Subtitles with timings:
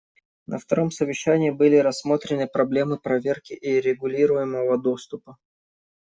[0.47, 5.37] На втором совещании были рассмотрены проблемы проверки и регулируемого доступа.